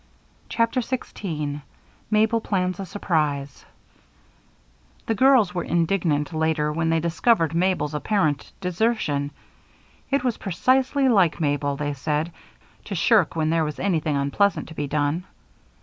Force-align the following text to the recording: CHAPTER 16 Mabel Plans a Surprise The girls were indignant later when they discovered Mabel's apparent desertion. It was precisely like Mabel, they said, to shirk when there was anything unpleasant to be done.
CHAPTER 0.49 0.81
16 0.81 1.61
Mabel 2.09 2.41
Plans 2.41 2.79
a 2.79 2.87
Surprise 2.87 3.65
The 5.05 5.13
girls 5.13 5.53
were 5.53 5.63
indignant 5.63 6.33
later 6.33 6.73
when 6.73 6.89
they 6.89 6.99
discovered 6.99 7.53
Mabel's 7.53 7.93
apparent 7.93 8.51
desertion. 8.61 9.29
It 10.09 10.23
was 10.23 10.37
precisely 10.39 11.07
like 11.07 11.39
Mabel, 11.39 11.75
they 11.77 11.93
said, 11.93 12.31
to 12.85 12.95
shirk 12.95 13.35
when 13.35 13.51
there 13.51 13.63
was 13.63 13.77
anything 13.77 14.17
unpleasant 14.17 14.67
to 14.69 14.73
be 14.73 14.87
done. 14.87 15.23